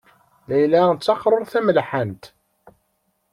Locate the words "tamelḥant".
1.53-2.23